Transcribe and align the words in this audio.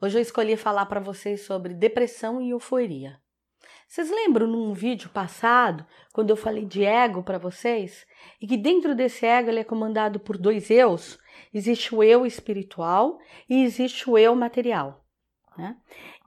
Hoje 0.00 0.16
eu 0.16 0.22
escolhi 0.22 0.56
falar 0.56 0.86
para 0.86 1.00
vocês 1.00 1.44
sobre 1.44 1.74
depressão 1.74 2.40
e 2.40 2.50
euforia. 2.50 3.20
Vocês 3.88 4.08
lembram 4.08 4.46
num 4.46 4.72
vídeo 4.72 5.10
passado, 5.10 5.84
quando 6.12 6.30
eu 6.30 6.36
falei 6.36 6.64
de 6.64 6.84
ego 6.84 7.24
para 7.24 7.36
vocês? 7.36 8.06
E 8.40 8.46
que 8.46 8.56
dentro 8.56 8.94
desse 8.94 9.26
ego 9.26 9.50
ele 9.50 9.58
é 9.58 9.64
comandado 9.64 10.20
por 10.20 10.38
dois 10.38 10.70
eus? 10.70 11.18
Existe 11.52 11.92
o 11.92 12.00
eu 12.00 12.24
espiritual 12.24 13.18
e 13.50 13.64
existe 13.64 14.08
o 14.08 14.16
eu 14.16 14.36
material. 14.36 15.04
Né? 15.56 15.76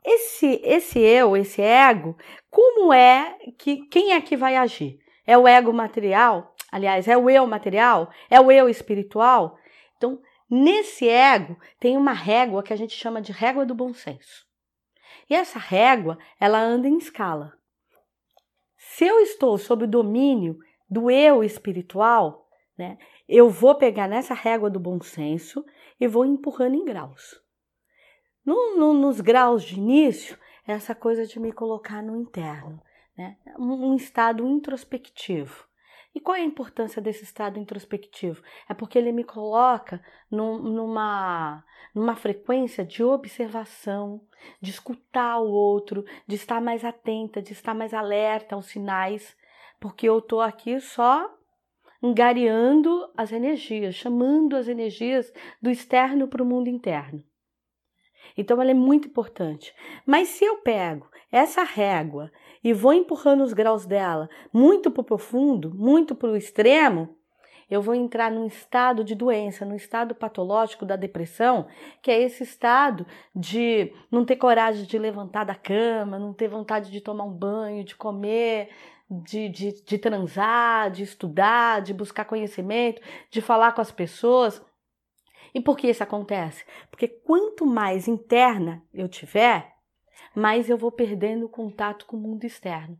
Esse, 0.03 0.59
esse 0.65 0.99
eu, 0.99 1.38
esse 1.38 1.61
ego, 1.61 2.17
como 2.49 2.91
é 2.91 3.38
que 3.57 3.85
quem 3.88 4.11
é 4.11 4.19
que 4.19 4.35
vai 4.35 4.57
agir? 4.57 4.99
É 5.25 5.38
o 5.38 5.47
ego 5.47 5.71
material? 5.71 6.53
Aliás, 6.69 7.07
é 7.07 7.17
o 7.17 7.29
eu 7.29 7.47
material? 7.47 8.11
É 8.29 8.38
o 8.38 8.51
eu 8.51 8.67
espiritual? 8.67 9.57
Então, 9.95 10.19
Nesse 10.54 11.07
ego 11.07 11.57
tem 11.79 11.95
uma 11.95 12.11
régua 12.11 12.61
que 12.61 12.73
a 12.73 12.75
gente 12.75 12.93
chama 12.93 13.21
de 13.21 13.31
régua 13.31 13.65
do 13.65 13.73
bom 13.73 13.93
senso. 13.93 14.45
E 15.29 15.34
essa 15.34 15.57
régua, 15.57 16.17
ela 16.38 16.59
anda 16.59 16.89
em 16.89 16.98
escala. 16.98 17.53
Se 18.75 19.05
eu 19.05 19.22
estou 19.22 19.58
sob 19.58 19.85
o 19.85 19.88
domínio 19.88 20.59
do 20.89 21.09
eu 21.09 21.41
espiritual, 21.41 22.49
né, 22.77 22.98
eu 23.30 23.49
vou 23.49 23.75
pegar 23.75 24.09
nessa 24.09 24.34
régua 24.34 24.70
do 24.70 24.77
bom 24.77 24.99
senso 24.99 25.66
e 25.98 26.05
vou 26.05 26.25
empurrando 26.25 26.75
em 26.75 26.83
graus. 26.83 27.41
No, 28.45 28.75
no, 28.75 28.94
nos 28.94 29.22
graus 29.22 29.63
de 29.63 29.75
início, 29.75 30.38
é 30.67 30.73
essa 30.73 30.94
coisa 30.94 31.25
de 31.25 31.39
me 31.39 31.53
colocar 31.53 32.03
no 32.03 32.17
interno, 32.17 32.81
né, 33.17 33.38
um, 33.58 33.91
um 33.91 33.95
estado 33.95 34.45
introspectivo. 34.45 35.70
E 36.13 36.20
qual 36.20 36.35
é 36.35 36.41
a 36.41 36.45
importância 36.45 37.01
desse 37.01 37.23
estado 37.23 37.57
introspectivo? 37.57 38.43
É 38.67 38.73
porque 38.73 38.97
ele 38.97 39.11
me 39.11 39.23
coloca 39.23 40.03
num, 40.29 40.57
numa, 40.57 41.63
numa 41.95 42.15
frequência 42.15 42.83
de 42.83 43.03
observação, 43.03 44.21
de 44.59 44.71
escutar 44.71 45.39
o 45.39 45.49
outro, 45.49 46.03
de 46.27 46.35
estar 46.35 46.61
mais 46.61 46.83
atenta, 46.83 47.41
de 47.41 47.53
estar 47.53 47.73
mais 47.73 47.94
alerta 47.94 48.55
aos 48.55 48.66
sinais, 48.66 49.36
porque 49.80 50.08
eu 50.08 50.19
estou 50.19 50.41
aqui 50.41 50.80
só 50.81 51.33
engariando 52.03 53.09
as 53.16 53.31
energias, 53.31 53.95
chamando 53.95 54.55
as 54.55 54.67
energias 54.67 55.31
do 55.61 55.69
externo 55.69 56.27
para 56.27 56.43
o 56.43 56.45
mundo 56.45 56.67
interno. 56.67 57.23
Então 58.38 58.61
ela 58.61 58.71
é 58.71 58.75
muito 58.75 59.08
importante. 59.08 59.73
Mas 60.05 60.30
se 60.30 60.43
eu 60.43 60.58
pego 60.58 61.09
essa 61.31 61.64
régua 61.64 62.31
e 62.64 62.73
vou 62.73 62.94
empurrando 62.94 63.44
os 63.44 63.54
graus 63.54 63.86
dela 63.86 64.30
muito 64.54 64.92
para 64.92 65.02
o 65.02 65.06
profundo, 65.06 65.73
muito 65.73 66.16
para 66.16 66.30
o 66.30 66.38
extremo, 66.38 67.16
eu 67.72 67.81
vou 67.81 67.95
entrar 67.95 68.30
num 68.30 68.45
estado 68.45 69.02
de 69.02 69.16
doença, 69.16 69.64
num 69.64 69.78
estado 69.78 70.14
patológico 70.14 70.86
da 70.86 70.98
depressão, 70.98 71.67
que 72.02 72.12
é 72.12 72.22
esse 72.22 72.44
estado 72.44 73.08
de 73.34 73.94
não 74.12 74.26
ter 74.26 74.36
coragem 74.36 74.86
de 74.86 75.00
levantar 75.00 75.45
da 75.45 75.56
cama, 75.56 76.20
não 76.20 76.34
ter 76.34 76.50
vontade 76.50 76.92
de 76.92 77.00
tomar 77.00 77.23
um 77.23 77.32
banho, 77.32 77.86
de 77.86 77.95
comer, 77.95 78.70
de, 79.09 79.48
de, 79.48 79.84
de 79.86 79.98
transar, 79.98 80.92
de 80.92 81.04
estudar, 81.04 81.82
de 81.82 81.94
buscar 81.94 82.26
conhecimento, 82.26 83.02
de 83.30 83.39
falar 83.39 83.72
com 83.72 83.80
as 83.80 83.92
pessoas. 83.92 84.62
E 85.54 85.62
por 85.62 85.78
que 85.78 85.89
isso 85.89 86.04
acontece? 86.04 86.66
Porque 86.89 87.08
quanto 87.08 87.66
mais 87.66 88.06
interna 88.06 88.84
eu 88.94 89.08
tiver, 89.08 89.70
mais 90.36 90.69
eu 90.69 90.77
vou 90.77 90.91
perdendo 90.91 91.45
o 91.45 91.50
contato 91.50 92.05
com 92.05 92.17
o 92.17 92.19
mundo 92.19 92.44
externo. 92.44 92.97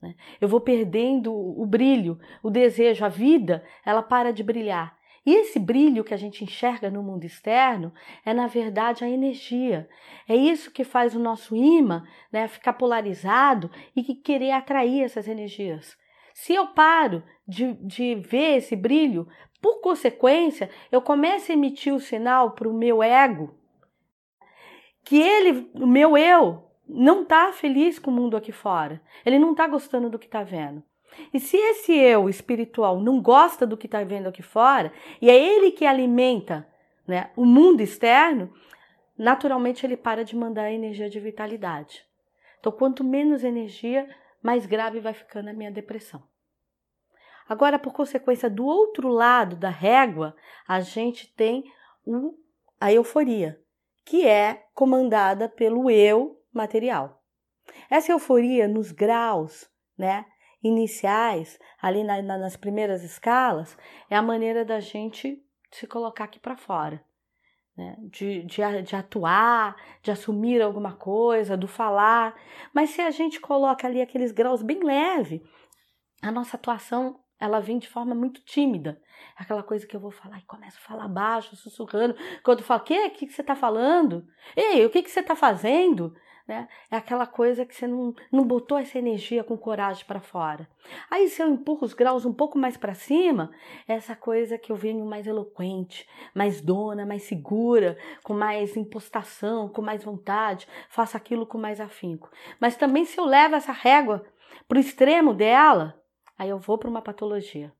Né? 0.00 0.14
Eu 0.40 0.48
vou 0.48 0.60
perdendo 0.60 1.32
o 1.32 1.66
brilho, 1.66 2.18
o 2.42 2.50
desejo, 2.50 3.04
a 3.04 3.08
vida, 3.08 3.64
ela 3.84 4.02
para 4.02 4.32
de 4.32 4.42
brilhar. 4.42 4.98
E 5.24 5.34
esse 5.34 5.58
brilho 5.58 6.02
que 6.02 6.14
a 6.14 6.16
gente 6.16 6.42
enxerga 6.42 6.90
no 6.90 7.02
mundo 7.02 7.24
externo 7.24 7.92
é, 8.24 8.32
na 8.32 8.46
verdade, 8.46 9.04
a 9.04 9.08
energia. 9.08 9.88
É 10.26 10.34
isso 10.34 10.70
que 10.70 10.82
faz 10.82 11.14
o 11.14 11.20
nosso 11.20 11.54
imã 11.54 12.04
né, 12.32 12.48
ficar 12.48 12.72
polarizado 12.72 13.70
e 13.94 14.02
que 14.02 14.14
querer 14.14 14.52
atrair 14.52 15.02
essas 15.02 15.28
energias. 15.28 15.96
Se 16.32 16.54
eu 16.54 16.68
paro 16.68 17.22
de, 17.46 17.74
de 17.74 18.14
ver 18.14 18.56
esse 18.56 18.74
brilho, 18.74 19.28
por 19.60 19.82
consequência, 19.82 20.70
eu 20.90 21.02
começo 21.02 21.52
a 21.52 21.54
emitir 21.54 21.94
o 21.94 22.00
sinal 22.00 22.52
para 22.52 22.68
o 22.68 22.72
meu 22.72 23.02
ego 23.02 23.59
que 25.04 25.20
ele, 25.20 25.70
o 25.74 25.86
meu 25.86 26.16
eu, 26.16 26.70
não 26.88 27.22
está 27.22 27.52
feliz 27.52 27.98
com 27.98 28.10
o 28.10 28.14
mundo 28.14 28.36
aqui 28.36 28.52
fora. 28.52 29.00
Ele 29.24 29.38
não 29.38 29.52
está 29.52 29.66
gostando 29.66 30.10
do 30.10 30.18
que 30.18 30.26
está 30.26 30.42
vendo. 30.42 30.82
E 31.32 31.40
se 31.40 31.56
esse 31.56 31.92
eu 31.92 32.28
espiritual 32.28 33.00
não 33.00 33.20
gosta 33.20 33.66
do 33.66 33.76
que 33.76 33.86
está 33.86 34.02
vendo 34.02 34.28
aqui 34.28 34.42
fora, 34.42 34.92
e 35.20 35.28
é 35.28 35.36
ele 35.36 35.70
que 35.70 35.84
alimenta 35.84 36.66
né, 37.06 37.30
o 37.36 37.44
mundo 37.44 37.80
externo, 37.80 38.52
naturalmente 39.18 39.84
ele 39.84 39.96
para 39.96 40.24
de 40.24 40.36
mandar 40.36 40.72
energia 40.72 41.10
de 41.10 41.20
vitalidade. 41.20 42.04
Então, 42.58 42.70
quanto 42.70 43.02
menos 43.02 43.42
energia, 43.42 44.08
mais 44.42 44.66
grave 44.66 45.00
vai 45.00 45.14
ficando 45.14 45.48
a 45.48 45.52
minha 45.52 45.70
depressão. 45.70 46.22
Agora, 47.48 47.78
por 47.78 47.92
consequência 47.92 48.48
do 48.48 48.64
outro 48.64 49.08
lado 49.08 49.56
da 49.56 49.70
régua, 49.70 50.36
a 50.68 50.80
gente 50.80 51.26
tem 51.34 51.64
a 52.80 52.92
euforia, 52.92 53.60
que 54.04 54.26
é 54.26 54.66
comandada 54.74 55.48
pelo 55.48 55.90
eu 55.90 56.40
material. 56.52 57.22
Essa 57.88 58.12
euforia 58.12 58.66
nos 58.66 58.92
graus, 58.92 59.68
né, 59.96 60.26
iniciais, 60.62 61.58
ali 61.80 62.04
na, 62.04 62.20
na, 62.22 62.38
nas 62.38 62.56
primeiras 62.56 63.02
escalas, 63.02 63.76
é 64.08 64.16
a 64.16 64.22
maneira 64.22 64.64
da 64.64 64.80
gente 64.80 65.42
se 65.70 65.86
colocar 65.86 66.24
aqui 66.24 66.38
para 66.38 66.56
fora. 66.56 67.02
Né? 67.76 67.96
De, 68.00 68.42
de, 68.42 68.82
de, 68.82 68.96
atuar, 68.96 69.76
de 70.02 70.10
assumir 70.10 70.60
alguma 70.60 70.94
coisa, 70.94 71.56
do 71.56 71.68
falar. 71.68 72.34
Mas 72.74 72.90
se 72.90 73.00
a 73.00 73.10
gente 73.10 73.40
coloca 73.40 73.86
ali 73.86 74.02
aqueles 74.02 74.32
graus 74.32 74.62
bem 74.62 74.82
leve, 74.82 75.42
a 76.20 76.30
nossa 76.30 76.56
atuação 76.56 77.18
ela 77.40 77.58
vem 77.58 77.78
de 77.78 77.88
forma 77.88 78.14
muito 78.14 78.42
tímida. 78.42 79.00
Aquela 79.34 79.62
coisa 79.62 79.86
que 79.86 79.96
eu 79.96 80.00
vou 80.00 80.10
falar 80.10 80.38
e 80.38 80.42
começo 80.42 80.76
a 80.76 80.86
falar 80.86 81.08
baixo, 81.08 81.56
sussurrando. 81.56 82.14
Quando 82.44 82.62
falo, 82.62 82.82
o 82.82 82.84
que? 82.84 83.10
Que 83.10 83.32
você 83.32 83.40
está 83.40 83.56
falando? 83.56 84.26
Ei, 84.54 84.84
o 84.84 84.90
que, 84.90 85.02
que 85.02 85.10
você 85.10 85.20
está 85.20 85.34
fazendo? 85.34 86.14
Né? 86.46 86.68
É 86.90 86.96
aquela 86.96 87.26
coisa 87.26 87.64
que 87.64 87.74
você 87.74 87.86
não, 87.86 88.12
não 88.30 88.44
botou 88.44 88.76
essa 88.76 88.98
energia 88.98 89.44
com 89.44 89.56
coragem 89.56 90.04
para 90.04 90.20
fora. 90.20 90.68
Aí, 91.08 91.28
se 91.28 91.40
eu 91.40 91.48
empurro 91.48 91.84
os 91.84 91.94
graus 91.94 92.26
um 92.26 92.32
pouco 92.32 92.58
mais 92.58 92.76
para 92.76 92.92
cima, 92.92 93.52
é 93.86 93.94
essa 93.94 94.16
coisa 94.16 94.58
que 94.58 94.72
eu 94.72 94.76
venho 94.76 95.06
mais 95.06 95.26
eloquente, 95.26 96.08
mais 96.34 96.60
dona, 96.60 97.06
mais 97.06 97.22
segura, 97.22 97.96
com 98.24 98.34
mais 98.34 98.76
impostação, 98.76 99.68
com 99.68 99.80
mais 99.80 100.02
vontade, 100.02 100.66
faço 100.88 101.16
aquilo 101.16 101.46
com 101.46 101.56
mais 101.56 101.80
afinco. 101.80 102.28
Mas 102.58 102.76
também, 102.76 103.04
se 103.04 103.18
eu 103.18 103.24
levo 103.24 103.54
essa 103.54 103.72
régua 103.72 104.26
para 104.66 104.78
o 104.78 104.80
extremo 104.80 105.32
dela, 105.32 105.99
aí 106.40 106.48
eu 106.48 106.58
vou 106.58 106.78
para 106.78 106.88
uma 106.88 107.02
patologia. 107.02 107.70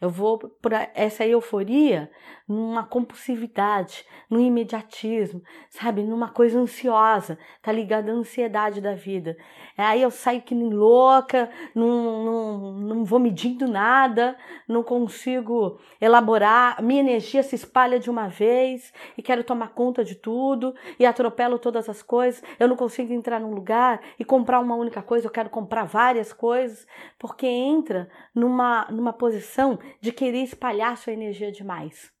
Eu 0.00 0.10
vou 0.10 0.38
para 0.60 0.90
essa 0.94 1.26
euforia 1.26 2.10
numa 2.46 2.84
compulsividade, 2.84 4.04
num 4.28 4.38
imediatismo, 4.38 5.42
sabe? 5.70 6.02
Numa 6.02 6.28
coisa 6.28 6.58
ansiosa, 6.58 7.38
tá 7.62 7.72
ligada 7.72 8.12
à 8.12 8.14
ansiedade 8.14 8.80
da 8.80 8.94
vida. 8.94 9.36
Aí 9.78 10.02
eu 10.02 10.10
saio 10.10 10.42
que 10.42 10.54
nem 10.54 10.70
louca, 10.70 11.50
não, 11.74 12.24
não, 12.24 12.72
não 12.74 13.04
vou 13.04 13.18
medindo 13.18 13.66
nada, 13.66 14.36
não 14.68 14.82
consigo 14.82 15.80
elaborar, 16.00 16.82
minha 16.82 17.00
energia 17.00 17.42
se 17.42 17.54
espalha 17.54 17.98
de 17.98 18.10
uma 18.10 18.28
vez 18.28 18.92
e 19.16 19.22
quero 19.22 19.42
tomar 19.42 19.68
conta 19.68 20.04
de 20.04 20.14
tudo 20.14 20.74
e 20.98 21.06
atropelo 21.06 21.58
todas 21.58 21.88
as 21.88 22.02
coisas. 22.02 22.42
Eu 22.60 22.68
não 22.68 22.76
consigo 22.76 23.12
entrar 23.12 23.40
num 23.40 23.54
lugar 23.54 24.00
e 24.18 24.24
comprar 24.24 24.60
uma 24.60 24.74
única 24.76 25.02
coisa, 25.02 25.26
eu 25.26 25.30
quero 25.30 25.48
comprar 25.48 25.84
várias 25.84 26.32
coisas, 26.32 26.86
porque 27.18 27.46
entra 27.46 28.08
numa, 28.34 28.86
numa 28.90 29.12
posição 29.12 29.73
de 30.00 30.12
querer 30.12 30.42
espalhar 30.42 30.96
sua 30.96 31.12
energia 31.12 31.50
demais. 31.52 32.12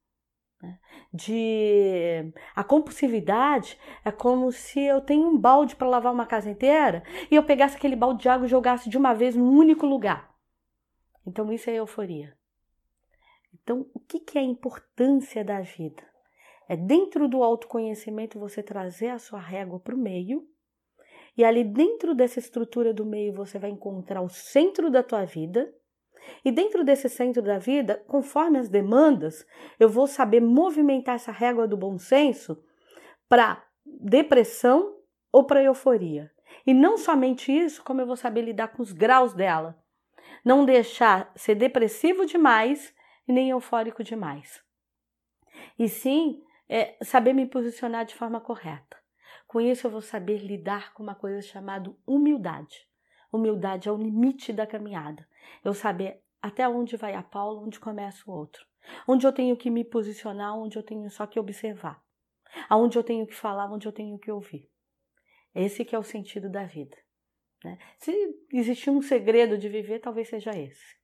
Né? 0.62 0.78
De 1.12 2.32
a 2.54 2.64
compulsividade 2.64 3.78
é 4.04 4.10
como 4.10 4.50
se 4.50 4.80
eu 4.80 5.00
tenho 5.00 5.28
um 5.28 5.38
balde 5.38 5.76
para 5.76 5.88
lavar 5.88 6.12
uma 6.12 6.26
casa 6.26 6.50
inteira 6.50 7.02
e 7.30 7.34
eu 7.34 7.44
pegasse 7.44 7.76
aquele 7.76 7.96
balde 7.96 8.22
de 8.22 8.28
água 8.28 8.46
e 8.46 8.50
jogasse 8.50 8.88
de 8.88 8.98
uma 8.98 9.14
vez 9.14 9.36
num 9.36 9.50
único 9.50 9.86
lugar. 9.86 10.34
Então 11.26 11.52
isso 11.52 11.70
é 11.70 11.74
euforia. 11.74 12.36
Então 13.62 13.86
o 13.94 14.00
que, 14.00 14.18
que 14.20 14.38
é 14.38 14.40
a 14.40 14.44
importância 14.44 15.44
da 15.44 15.60
vida? 15.60 16.02
É 16.68 16.76
dentro 16.76 17.28
do 17.28 17.42
autoconhecimento 17.42 18.38
você 18.38 18.62
trazer 18.62 19.08
a 19.08 19.18
sua 19.18 19.40
régua 19.40 19.78
para 19.78 19.94
o 19.94 19.98
meio 19.98 20.48
e 21.36 21.44
ali 21.44 21.62
dentro 21.64 22.14
dessa 22.14 22.38
estrutura 22.38 22.94
do 22.94 23.04
meio 23.04 23.34
você 23.34 23.58
vai 23.58 23.70
encontrar 23.70 24.22
o 24.22 24.28
centro 24.28 24.90
da 24.90 25.02
tua 25.02 25.24
vida 25.24 25.72
e 26.44 26.50
dentro 26.50 26.84
desse 26.84 27.08
centro 27.08 27.42
da 27.42 27.58
vida, 27.58 28.04
conforme 28.06 28.58
as 28.58 28.68
demandas, 28.68 29.46
eu 29.78 29.88
vou 29.88 30.06
saber 30.06 30.40
movimentar 30.40 31.14
essa 31.14 31.32
régua 31.32 31.66
do 31.66 31.76
bom 31.76 31.98
senso 31.98 32.62
para 33.28 33.64
depressão 33.84 34.96
ou 35.32 35.44
para 35.44 35.62
euforia. 35.62 36.30
E 36.66 36.72
não 36.72 36.96
somente 36.96 37.50
isso, 37.50 37.82
como 37.82 38.00
eu 38.00 38.06
vou 38.06 38.16
saber 38.16 38.42
lidar 38.42 38.68
com 38.68 38.82
os 38.82 38.92
graus 38.92 39.32
dela. 39.32 39.78
Não 40.44 40.64
deixar 40.64 41.32
ser 41.34 41.54
depressivo 41.54 42.26
demais 42.26 42.94
e 43.26 43.32
nem 43.32 43.50
eufórico 43.50 44.04
demais. 44.04 44.62
E 45.78 45.88
sim, 45.88 46.42
é, 46.68 46.96
saber 47.02 47.32
me 47.32 47.46
posicionar 47.46 48.04
de 48.04 48.14
forma 48.14 48.40
correta. 48.40 48.96
Com 49.46 49.60
isso 49.60 49.86
eu 49.86 49.90
vou 49.90 50.02
saber 50.02 50.38
lidar 50.38 50.92
com 50.94 51.02
uma 51.02 51.14
coisa 51.14 51.40
chamada 51.42 51.94
humildade. 52.06 52.86
Humildade 53.34 53.88
é 53.88 53.92
o 53.92 53.96
limite 53.96 54.52
da 54.52 54.64
caminhada. 54.64 55.26
Eu 55.64 55.74
saber 55.74 56.22
até 56.40 56.68
onde 56.68 56.96
vai 56.96 57.14
a 57.14 57.22
Paula, 57.22 57.60
onde 57.60 57.80
começa 57.80 58.22
o 58.30 58.32
outro. 58.32 58.64
Onde 59.08 59.26
eu 59.26 59.32
tenho 59.32 59.56
que 59.56 59.70
me 59.70 59.82
posicionar, 59.82 60.56
onde 60.56 60.78
eu 60.78 60.84
tenho 60.84 61.10
só 61.10 61.26
que 61.26 61.40
observar. 61.40 62.00
Aonde 62.68 62.96
eu 62.96 63.02
tenho 63.02 63.26
que 63.26 63.34
falar, 63.34 63.68
onde 63.72 63.88
eu 63.88 63.92
tenho 63.92 64.16
que 64.20 64.30
ouvir. 64.30 64.70
Esse 65.52 65.84
que 65.84 65.96
é 65.96 65.98
o 65.98 66.04
sentido 66.04 66.48
da 66.48 66.64
vida. 66.64 66.96
Né? 67.64 67.76
Se 67.98 68.12
existir 68.52 68.90
um 68.90 69.02
segredo 69.02 69.58
de 69.58 69.68
viver, 69.68 69.98
talvez 69.98 70.28
seja 70.28 70.56
esse. 70.56 70.96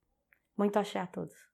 Muito 0.56 0.78
axé 0.78 1.00
a 1.00 1.08
todos. 1.08 1.49